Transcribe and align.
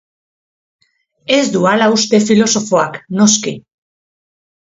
Ez 1.35 1.41
du 1.55 1.61
hala 1.73 1.89
uste, 1.97 2.21
filosofoak, 2.31 2.99
noski. 3.21 3.55